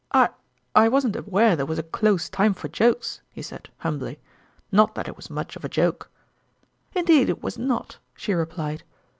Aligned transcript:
"I 0.11 0.29
I 0.73 0.87
wasn't 0.87 1.15
aware 1.15 1.55
there 1.55 1.67
was 1.67 1.77
a 1.77 1.83
close 1.83 2.27
time 2.27 2.55
for 2.55 2.67
jokes," 2.67 3.21
he 3.31 3.43
said, 3.43 3.69
humbly;" 3.77 4.19
not 4.71 4.95
that 4.95 5.07
it 5.07 5.15
was 5.15 5.29
much 5.29 5.55
of 5.55 5.63
a 5.63 5.69
joke!"" 5.69 6.09
Indeed 6.95 7.29
it 7.29 7.43
was 7.43 7.59
not," 7.59 7.99
she 8.15 8.33
replied. 8.33 8.81